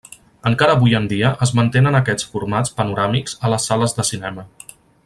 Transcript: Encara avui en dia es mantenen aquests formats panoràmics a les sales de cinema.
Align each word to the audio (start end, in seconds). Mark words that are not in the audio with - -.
Encara 0.49 0.73
avui 0.79 0.95
en 0.99 1.05
dia 1.11 1.29
es 1.47 1.53
mantenen 1.59 1.99
aquests 1.99 2.27
formats 2.33 2.75
panoràmics 2.81 3.39
a 3.47 3.53
les 3.55 3.71
sales 3.73 3.97
de 4.01 4.09
cinema. 4.13 4.49